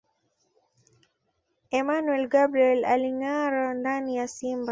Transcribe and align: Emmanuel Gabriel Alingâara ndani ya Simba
Emmanuel 1.79 2.25
Gabriel 2.27 2.85
Alingâara 2.85 3.73
ndani 3.73 4.15
ya 4.15 4.27
Simba 4.27 4.59